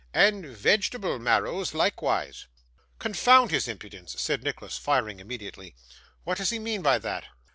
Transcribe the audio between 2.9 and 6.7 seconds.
'Confound his impudence!' said Nicholas, firing immediately. 'What does he